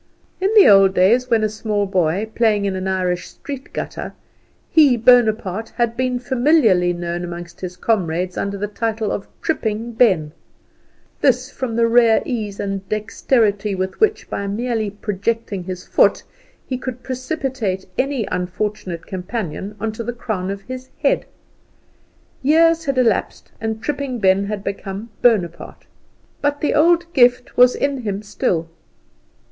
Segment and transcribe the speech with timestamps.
[0.39, 4.13] In old days, when a small boy, playing in an Irish street gutter,
[4.67, 10.31] he, Bonaparte, had been familiarly known among his comrades under the title of Tripping Ben;
[11.19, 16.23] this, from the rare ease and dexterity with which, by merely projecting his foot,
[16.65, 21.27] he could precipitate any unfortunate companion on to the crown of his head.
[22.41, 25.85] Years had elapsed, and Tripping Ben had become Bonaparte;
[26.41, 28.67] but the old gift was in him still.